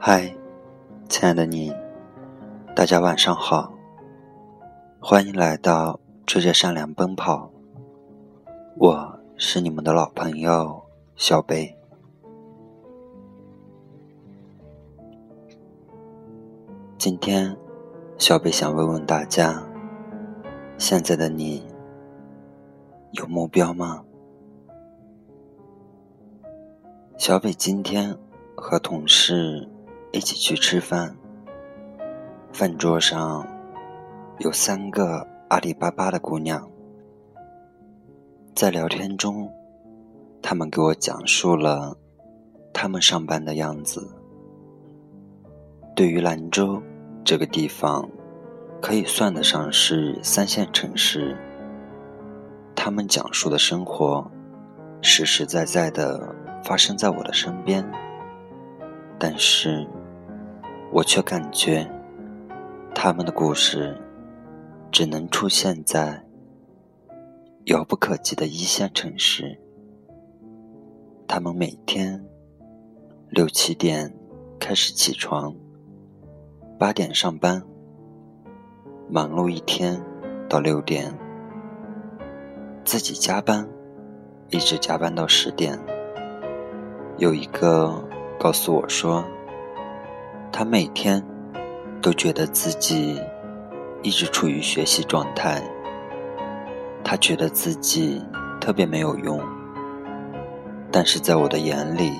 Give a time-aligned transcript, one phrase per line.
[0.00, 0.32] 嗨，
[1.08, 1.74] 亲爱的你，
[2.72, 3.72] 大家晚上好，
[5.00, 7.50] 欢迎来到追着善良奔跑。
[8.76, 10.80] 我是你们的老朋友
[11.16, 11.76] 小贝。
[16.96, 17.56] 今天，
[18.18, 19.60] 小贝想问问大家：
[20.78, 21.66] 现在的你
[23.10, 24.04] 有目标吗？
[27.16, 28.16] 小北今天
[28.54, 29.68] 和同事
[30.12, 31.16] 一起去吃饭，
[32.52, 33.46] 饭桌上
[34.38, 36.68] 有三个阿里巴巴的姑娘。
[38.54, 39.52] 在聊天中，
[40.42, 41.96] 他们给我讲述了
[42.72, 44.14] 他们上班的样子。
[45.94, 46.82] 对于兰州
[47.24, 48.08] 这个地方，
[48.80, 51.36] 可以算得上是三线城市。
[52.74, 54.30] 他们讲述的生活，
[55.02, 56.34] 实实在在的。
[56.64, 57.88] 发生在我的身边，
[59.16, 59.86] 但是
[60.90, 61.88] 我却感觉
[62.94, 63.96] 他们的故事
[64.90, 66.24] 只能出现在
[67.66, 69.60] 遥不可及的一线城市。
[71.26, 72.24] 他们每天
[73.28, 74.12] 六七点
[74.58, 75.54] 开始起床，
[76.78, 77.62] 八点上班，
[79.10, 80.02] 忙碌一天
[80.48, 81.14] 到六点，
[82.82, 83.68] 自己加班，
[84.48, 85.78] 一直加班到十点。
[87.18, 88.02] 有一个
[88.40, 89.22] 告诉我说，
[90.52, 91.24] 他每天
[92.02, 93.20] 都觉得自己
[94.02, 95.62] 一直处于学习状态，
[97.04, 98.22] 他觉得自己
[98.60, 99.40] 特别没有用，
[100.90, 102.12] 但是在我的眼里，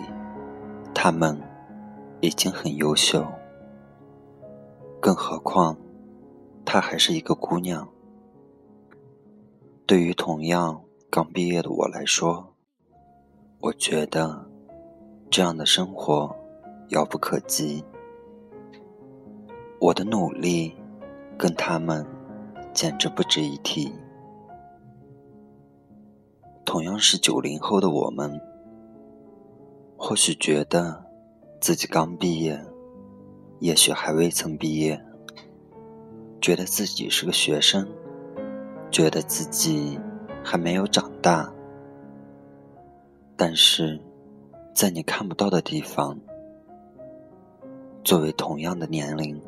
[0.94, 1.40] 他们
[2.20, 3.26] 已经很优秀，
[5.00, 5.76] 更何况
[6.64, 7.88] 她还是一个姑娘。
[9.86, 12.54] 对于同样刚毕业的我来说，
[13.60, 14.46] 我觉得。
[15.30, 16.34] 这样的生活
[16.88, 17.84] 遥不可及，
[19.80, 20.74] 我的努力
[21.38, 22.06] 跟他们
[22.72, 23.92] 简直不值一提。
[26.64, 28.40] 同样是九零后的我们，
[29.96, 31.04] 或许觉得
[31.60, 32.60] 自己刚毕业，
[33.60, 35.00] 也许还未曾毕业，
[36.40, 37.88] 觉得自己是个学生，
[38.90, 39.98] 觉得自己
[40.44, 41.52] 还没有长大，
[43.36, 44.00] 但是。
[44.74, 46.16] 在你看不到的地方，
[48.04, 49.42] 作为同样的年龄、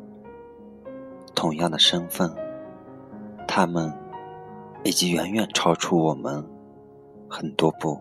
[1.41, 2.31] 同样的身份，
[3.47, 3.91] 他们
[4.83, 6.45] 已经远远超出我们
[7.27, 7.99] 很多步。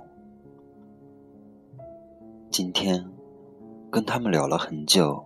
[2.51, 3.11] 今天
[3.91, 5.25] 跟他们聊了很久，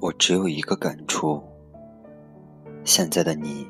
[0.00, 1.42] 我只有一个感触：
[2.84, 3.68] 现在的你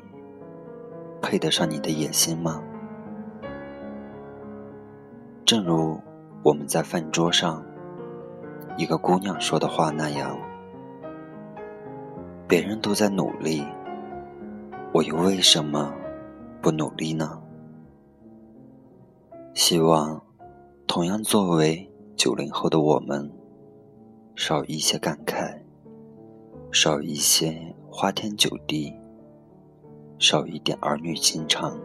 [1.19, 2.61] 配得上你的野心吗？
[5.43, 5.99] 正如。
[6.43, 7.65] 我们在饭桌上，
[8.77, 10.37] 一个姑娘说的话那样
[12.47, 13.65] ：“别人都在努力，
[14.93, 15.93] 我又为什么
[16.61, 17.41] 不努力呢？”
[19.53, 20.21] 希望
[20.87, 23.31] 同样作为九零后的我们，
[24.35, 25.59] 少一些感慨，
[26.71, 28.93] 少一些花天酒地，
[30.19, 31.79] 少一点儿女情长。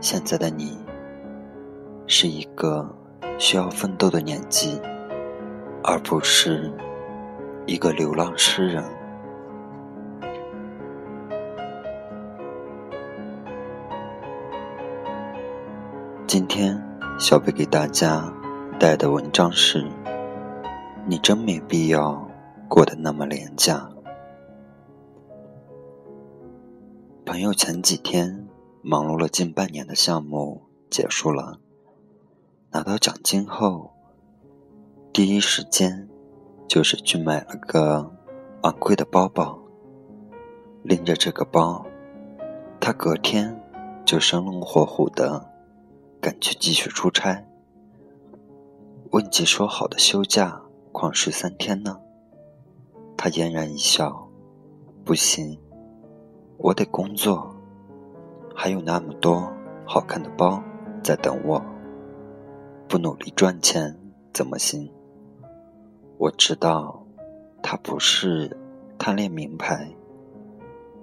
[0.00, 0.78] 现在的你。
[2.12, 2.92] 是一个
[3.38, 4.80] 需要奋斗的年纪，
[5.84, 6.68] 而不是
[7.66, 8.82] 一个流浪诗人。
[16.26, 16.80] 今天，
[17.18, 18.32] 小贝给大家
[18.78, 19.86] 带的文章是：
[21.06, 22.28] 你真没必要
[22.68, 23.90] 过得那么廉价。
[27.24, 28.48] 朋友前几天
[28.82, 31.58] 忙碌了近半年的项目结束了。
[32.72, 33.92] 拿到奖金后，
[35.12, 36.08] 第一时间
[36.70, 38.08] 就是去买了个
[38.62, 39.58] 昂贵的包包。
[40.84, 41.84] 拎着这个包，
[42.78, 43.60] 他隔天
[44.04, 45.50] 就生龙活虎的
[46.20, 47.44] 赶去继续出差。
[49.10, 50.62] 问及说好的休假
[50.92, 51.98] 旷睡三天呢，
[53.16, 54.28] 他嫣然一笑
[55.04, 55.58] ：“不行，
[56.56, 57.52] 我得工作，
[58.54, 59.52] 还有那么多
[59.84, 60.62] 好看的包
[61.02, 61.60] 在等我。”
[62.86, 63.98] 不努力赚钱
[64.32, 64.88] 怎么行？
[66.20, 67.02] 我知道，
[67.62, 68.54] 他不是
[68.98, 69.90] 贪恋名牌，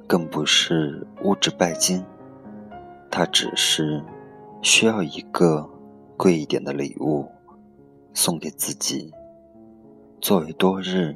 [0.06, 2.06] 更不是物质拜金，
[3.10, 4.04] 他只是
[4.62, 5.68] 需要一个
[6.18, 7.28] 贵一点的礼物
[8.14, 9.12] 送给自己，
[10.22, 11.16] 作为多日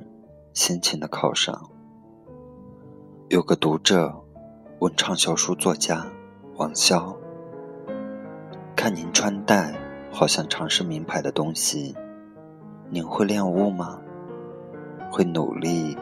[0.52, 1.70] 心情的犒赏。
[3.30, 4.12] 有个读者
[4.80, 6.08] 问畅销书作家
[6.56, 7.16] 王潇
[8.76, 9.80] ：“看您穿戴。”
[10.14, 11.96] 好像尝试名牌的东西，
[12.94, 14.02] 您会恋物吗？
[15.10, 15.98] 会努力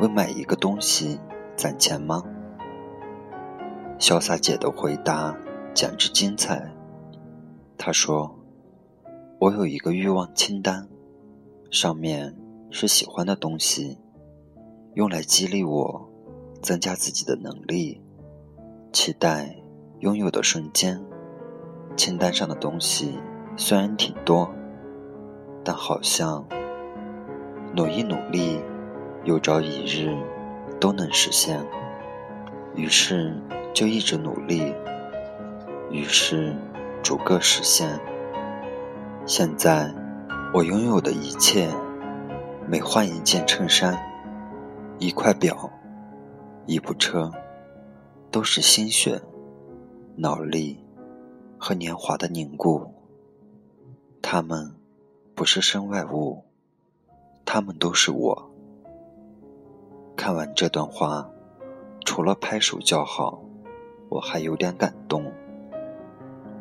[0.00, 1.16] 为买一个东西
[1.54, 2.24] 攒钱吗？
[4.00, 5.32] 潇洒姐的回答
[5.72, 6.74] 简直精彩。
[7.78, 8.36] 她说
[9.38, 10.88] ：“我有一个欲望清单，
[11.70, 12.34] 上面
[12.68, 13.96] 是喜欢的东西，
[14.94, 16.10] 用来激励我，
[16.60, 18.02] 增加自己的能力，
[18.92, 19.54] 期待
[20.00, 21.00] 拥有的瞬间。
[21.96, 23.20] 清单上的东西
[23.56, 24.52] 虽然挺多，
[25.64, 26.44] 但好像
[27.74, 28.60] 努一努力，
[29.24, 30.14] 有朝一日
[30.78, 31.64] 都能实现。
[32.76, 33.34] 于是。”
[33.74, 34.72] 就一直努力，
[35.90, 36.54] 于是
[37.02, 37.98] 逐个实现。
[39.26, 39.92] 现在
[40.52, 41.68] 我拥有的一切，
[42.68, 43.98] 每换一件衬衫、
[45.00, 45.68] 一块表、
[46.66, 47.32] 一部车，
[48.30, 49.20] 都是心血、
[50.14, 50.78] 脑力
[51.58, 52.94] 和年华的凝固。
[54.22, 54.72] 他们
[55.34, 56.44] 不是身外物，
[57.44, 58.50] 它们都是我。
[60.16, 61.28] 看完这段话，
[62.04, 63.40] 除了拍手叫好。
[64.10, 65.32] 我还有点感动。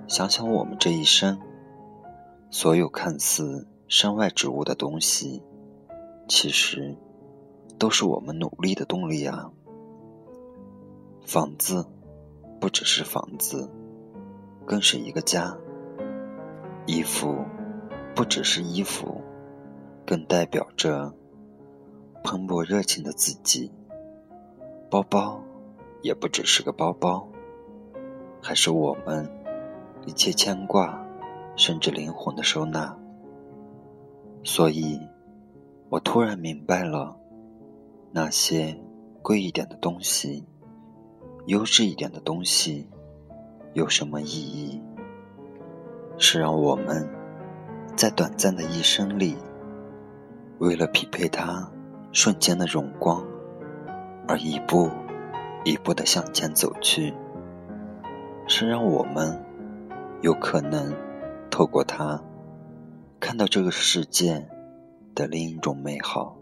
[0.08, 1.40] 想想我们这一生，
[2.50, 5.44] 所有看似身外之物的东西，
[6.28, 6.98] 其实
[7.78, 9.52] 都是我们努力的动力啊。
[11.28, 11.86] 房子
[12.60, 13.70] 不只是房子，
[14.66, 15.56] 更是一个家。
[16.88, 17.46] 衣服
[18.15, 19.21] 不只是衣服，
[20.06, 21.12] 更代表着
[22.24, 23.71] 蓬勃热情的自己。
[24.89, 25.44] 包包
[26.04, 27.27] 也不只是个包包。
[28.42, 29.27] 还是我们
[30.06, 31.01] 一切牵挂，
[31.56, 32.95] 甚至灵魂的收纳。
[34.44, 35.00] 所以，
[35.89, 37.18] 我突然明白了，
[38.12, 38.77] 那些
[39.21, 40.45] 贵一点的东西、
[41.45, 42.88] 优质一点的东西，
[43.74, 44.81] 有什么意义？
[46.18, 47.10] 是让我们
[47.95, 49.38] 在短暂的一生里，
[50.60, 51.72] 为了匹配他
[52.12, 53.24] 瞬间的荣光，
[54.28, 54.90] 而一步
[55.63, 57.13] 一步的向前走去。
[58.45, 59.42] 是让我们
[60.22, 60.94] 有可能
[61.50, 62.22] 透过它
[63.19, 64.50] 看到这个世界
[65.16, 66.36] 的另一种美好，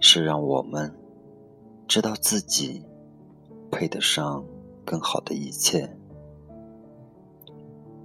[0.00, 0.92] 是让我们
[1.86, 2.84] 知道自己
[3.70, 4.44] 配得上
[4.84, 5.96] 更好的一切。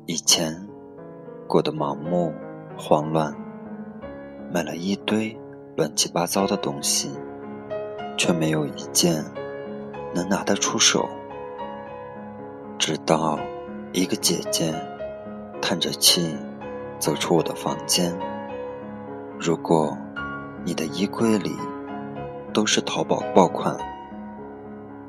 [0.06, 0.68] 以前
[1.47, 2.33] 过得盲目、
[2.77, 3.33] 慌乱，
[4.51, 5.38] 买了一堆
[5.75, 7.12] 乱七八糟的东西，
[8.18, 9.24] 却没有一件
[10.13, 11.07] 能拿得出手。
[12.77, 13.39] 直到
[13.94, 14.74] 一个姐姐
[15.62, 16.36] 叹着气
[17.00, 18.13] 走出我的房间。
[19.39, 19.97] 如果
[20.63, 21.56] 你的衣柜里
[22.53, 23.77] 都是淘宝爆款，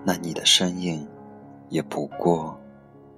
[0.04, 1.08] 那你的身影
[1.68, 2.60] 也不过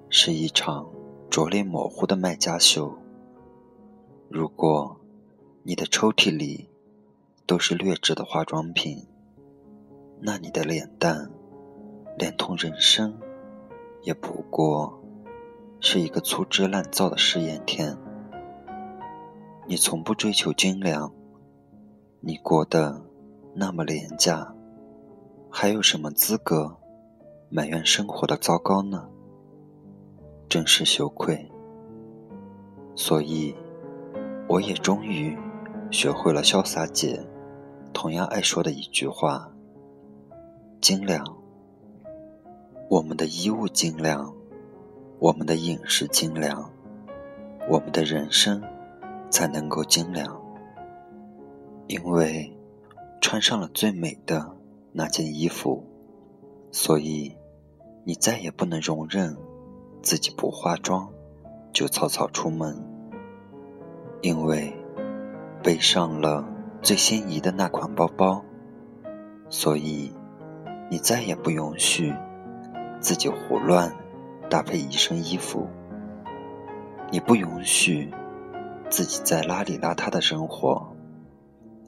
[0.09, 0.87] 是一场
[1.29, 2.93] 拙劣模糊的卖家秀。
[4.29, 5.01] 如果
[5.63, 6.69] 你的抽屉里
[7.47, 9.07] 都是劣质的化妆品，
[10.21, 11.31] 那你的脸蛋
[12.17, 13.19] 连同人生。
[14.03, 15.03] 也不过
[15.81, 17.97] 是一个粗制滥造的试验田。
[19.67, 21.13] 你从不追求精良，
[22.21, 23.03] 你过得
[23.55, 24.55] 那么廉价，
[25.51, 26.77] 还有什么资格
[27.51, 29.09] 埋怨生活的糟糕呢？
[30.49, 31.51] 真是羞愧。
[32.95, 33.55] 所以，
[34.49, 35.37] 我也终于
[35.91, 37.23] 学会了潇洒姐
[37.93, 39.47] 同样爱说的一句话：
[40.81, 41.23] 精良。
[42.89, 44.33] 我们的衣物精良，
[45.19, 46.71] 我们的饮食精良，
[47.69, 48.63] 我们的人生
[49.29, 50.41] 才能够精良。
[51.87, 52.51] 因为
[53.21, 54.57] 穿上了最美的
[54.93, 55.85] 那件衣服，
[56.73, 57.37] 所以
[58.03, 59.37] 你再也不能容忍
[60.03, 61.07] 自己不化妆
[61.71, 62.83] 就草草出门。
[64.21, 64.73] 因为
[65.63, 66.45] 背上了
[66.83, 68.45] 最心仪的那款包包，
[69.49, 70.13] 所以
[70.91, 72.15] 你再也不允许。
[73.01, 73.95] 自己胡乱
[74.51, 75.69] 搭配一身衣服，
[77.13, 78.13] 你不允许
[78.91, 80.97] 自己在邋里邋遢的生活，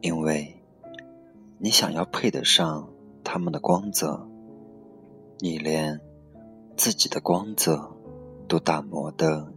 [0.00, 0.62] 因为
[1.58, 2.88] 你想要配得上
[3.25, 4.25] 他们的光泽，
[5.40, 6.00] 你连
[6.76, 7.90] 自己的光泽
[8.46, 9.52] 都打磨得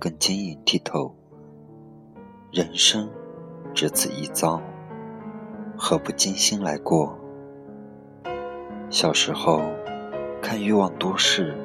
[0.00, 1.14] 更晶莹剔透。
[2.50, 3.08] 人生
[3.74, 4.60] 只此一遭，
[5.76, 7.18] 何不精心来过？
[8.90, 9.62] 小时候。
[10.42, 11.56] 看《欲望都市》，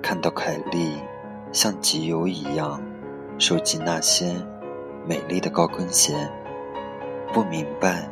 [0.00, 0.92] 看到凯莉
[1.50, 2.80] 像集邮一样
[3.38, 4.36] 收集那些
[5.04, 6.14] 美丽的高跟鞋，
[7.32, 8.08] 不明白，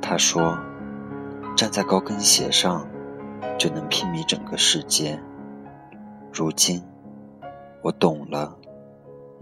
[0.00, 0.56] 她说
[1.54, 2.88] ：“站在高跟鞋上
[3.58, 5.20] 就能睥睨整个世界。”
[6.32, 6.82] 如今，
[7.82, 8.56] 我懂了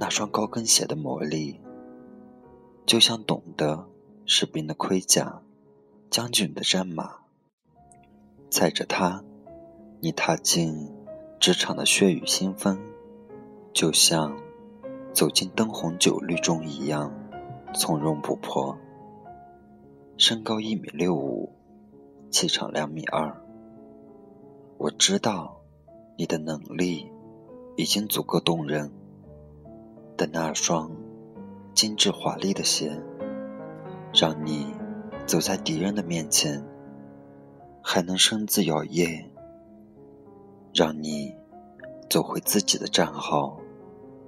[0.01, 1.61] 那双高跟鞋的魔力，
[2.87, 3.89] 就像懂得
[4.25, 5.43] 士兵的盔甲，
[6.09, 7.17] 将军的战马。
[8.49, 9.25] 踩着它，
[10.01, 10.89] 你踏进
[11.41, 12.79] 职场的血雨腥风，
[13.73, 14.39] 就像
[15.13, 17.13] 走进灯红酒绿中一样
[17.75, 18.79] 从容不迫。
[20.17, 21.53] 身高一米六五，
[22.31, 23.37] 气场两米二。
[24.79, 25.61] 我知道
[26.17, 27.11] 你的能力
[27.77, 28.93] 已经足够动人，
[30.19, 30.91] 的那双
[31.73, 32.93] 精致华丽的鞋。
[34.13, 34.67] 让你
[35.27, 36.65] 走在敌人的面前，
[37.83, 39.23] 还能身姿摇曳；
[40.75, 41.35] 让你
[42.09, 43.61] 走回自己的战壕，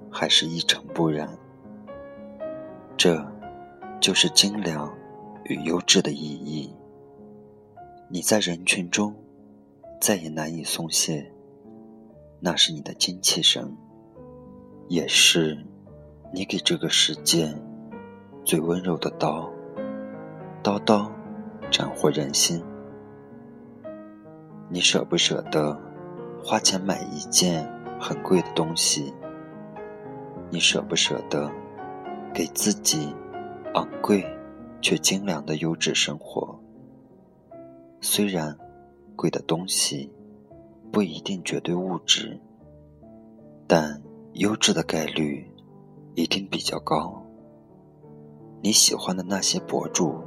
[0.09, 1.35] 还是一尘不染。
[2.95, 3.25] 这，
[3.99, 4.95] 就是精良
[5.45, 6.73] 与优质的意义。
[8.07, 9.15] 你在人群中
[9.99, 11.31] 再也难以松懈，
[12.39, 13.75] 那是你的精气神，
[14.87, 15.65] 也是
[16.33, 17.53] 你给这个世界
[18.45, 19.51] 最温柔的刀。
[20.63, 21.11] 刀刀
[21.69, 22.63] 斩获人心，
[24.69, 25.77] 你舍不舍得
[26.41, 27.67] 花钱买一件
[27.99, 29.13] 很贵的东西？
[30.49, 31.51] 你舍不舍得
[32.33, 33.13] 给自己
[33.73, 34.25] 昂贵
[34.81, 36.57] 却精良的优质生活？
[37.99, 38.57] 虽然
[39.17, 40.09] 贵的东西
[40.93, 42.39] 不一定绝对物质，
[43.67, 44.01] 但
[44.33, 45.50] 优质的概率
[46.13, 47.25] 一定比较高。
[48.61, 50.21] 你喜欢的那些博主。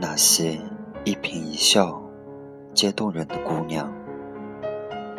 [0.00, 0.58] 那些
[1.04, 2.02] 一颦一笑
[2.72, 3.90] 皆动人的姑娘，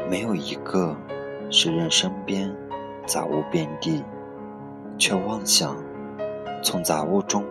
[0.09, 0.95] 没有一个
[1.49, 2.53] 是任身边
[3.05, 4.03] 杂物遍地，
[4.97, 5.77] 却妄想
[6.61, 7.43] 从杂物中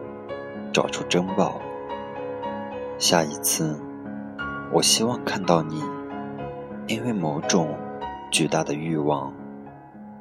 [0.71, 1.61] 找出珍宝。
[2.99, 3.81] 下一次，
[4.71, 5.83] 我希望看到你，
[6.87, 7.75] 因为某种
[8.31, 9.33] 巨大的欲望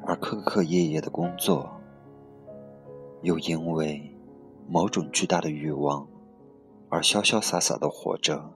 [0.06, 1.80] 而刻刻夜夜的工作，
[3.22, 4.14] 又因为
[4.68, 6.06] 某种巨大的欲望。
[6.90, 8.52] 而潇潇洒洒的活着，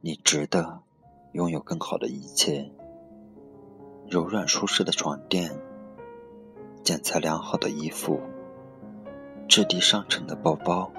[0.00, 0.80] 你值得
[1.32, 2.72] 拥有更好的一切：
[4.08, 5.60] 柔软舒适的床垫、
[6.82, 8.18] 剪裁良好的衣服、
[9.46, 10.90] 质地上乘的包包、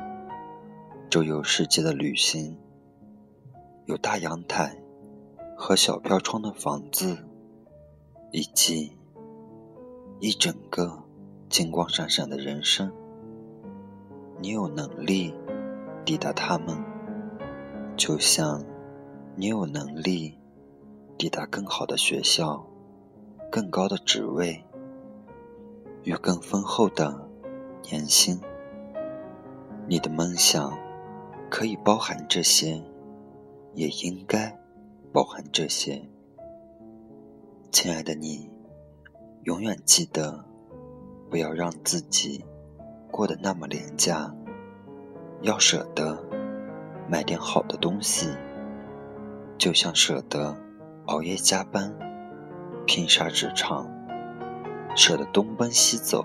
[1.10, 2.58] 周游世界的旅行、
[3.86, 4.82] 有大阳台
[5.58, 7.18] 和小飘窗的房子，
[8.32, 8.94] 以及
[10.20, 11.04] 一整个
[11.50, 12.92] 金光闪闪的人生。
[14.40, 15.34] 你有能力。
[16.06, 16.76] 抵达他们，
[17.96, 18.64] 就像
[19.36, 20.36] 你有能力
[21.20, 22.66] 抵达更好的学校、
[23.52, 24.64] 更高的职位
[26.02, 27.30] 与更丰厚的
[27.84, 28.42] 年薪。
[29.88, 30.76] 你的梦想
[31.48, 32.82] 可以包含这些，
[33.76, 34.58] 也应该
[35.14, 36.10] 包含这些。
[37.72, 38.50] 亲爱的你，
[39.50, 40.46] 永远记得，
[41.27, 42.46] 不要让自己
[43.10, 44.32] 过得那么廉价。
[45.41, 46.24] 要舍得
[47.10, 48.29] 买点好的东西，
[49.58, 50.56] 就像舍得
[51.08, 51.91] 熬夜加班、
[52.86, 53.89] 拼杀职场、
[54.96, 56.24] 舍得东奔西走、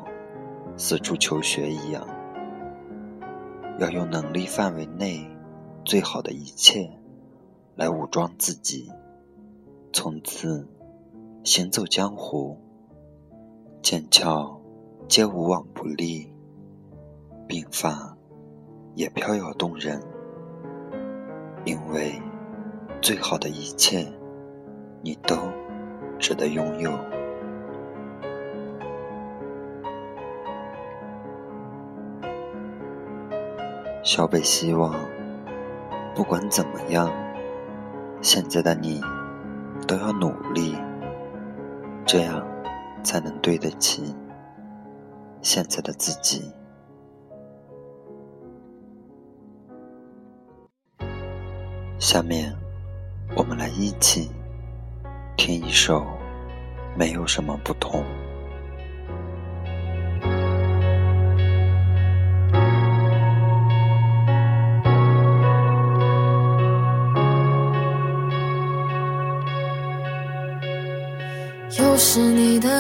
[0.77, 2.07] 四处求学一样。
[3.79, 5.27] 要用能力范围内
[5.83, 6.91] 最好的一切
[7.75, 8.93] 来武装自己，
[9.95, 10.69] 从此
[11.43, 12.59] 行走江湖，
[13.85, 14.59] 剑鞘
[15.09, 16.33] 皆无往不利，
[17.47, 18.17] 鬓发。
[18.95, 20.01] 也飘摇动人，
[21.67, 22.19] 因为
[23.03, 24.07] 最好的一切，
[25.03, 25.37] 你都
[26.19, 26.91] 值得拥有。
[34.03, 34.95] 小北希望，
[36.15, 37.13] 不管怎么样，
[38.23, 39.03] 现在的你
[39.87, 40.75] 都要努力，
[42.07, 42.43] 这样
[43.05, 44.03] 才能对得起
[45.43, 46.51] 现在的自己。
[52.01, 52.53] 下面，
[53.37, 54.31] 我们来一起
[55.37, 56.01] 听一首
[56.97, 58.01] 《没有什么不同》。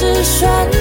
[0.00, 0.77] 是选择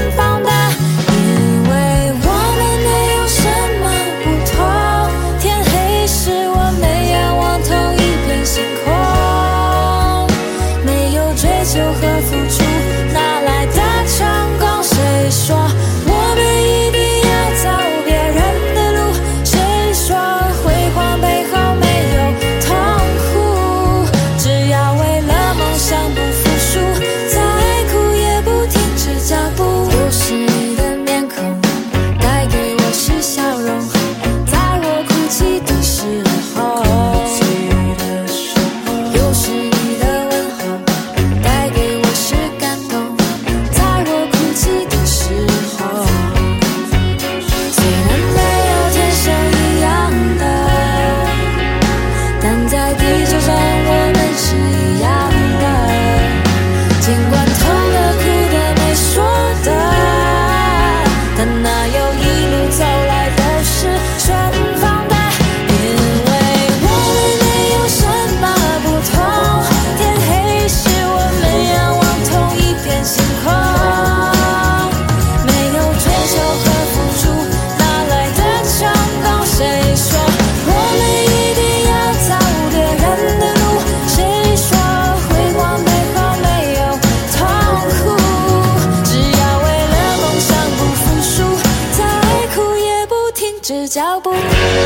[93.88, 94.77] 脚步。